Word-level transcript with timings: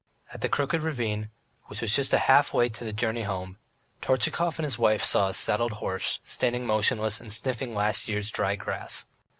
At 0.33 0.41
the 0.41 0.49
Crooked 0.49 0.81
Ravine, 0.81 1.29
which 1.67 1.81
was 1.81 1.95
just 1.95 2.11
half 2.11 2.55
way 2.55 2.65
on 2.65 2.85
the 2.87 2.91
journey 2.91 3.21
home, 3.21 3.59
Tortchakov 4.01 4.57
and 4.57 4.65
his 4.65 4.79
wife 4.79 5.03
saw 5.03 5.27
a 5.27 5.33
saddled 5.35 5.73
horse 5.73 6.19
standing 6.23 6.65
motionless, 6.65 7.21
and 7.21 7.31
sniffing 7.31 7.75
last 7.75 8.07
year's 8.07 8.31
dry 8.31 8.55
grass. 8.55 9.05